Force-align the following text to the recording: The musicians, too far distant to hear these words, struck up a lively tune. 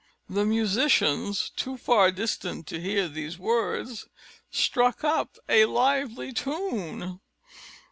The 0.27 0.45
musicians, 0.45 1.51
too 1.55 1.77
far 1.77 2.11
distant 2.11 2.65
to 2.65 2.81
hear 2.81 3.07
these 3.07 3.37
words, 3.37 4.07
struck 4.49 5.03
up 5.03 5.37
a 5.47 5.65
lively 5.65 6.33
tune. 6.33 7.19